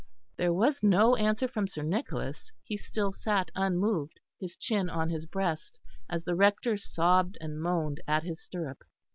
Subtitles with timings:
[0.35, 5.27] There was no answer from Sir Nicholas; he still sat unmoved, his chin on his
[5.27, 5.77] breast,
[6.09, 8.83] as the Rector sobbed and moaned at his stirrup.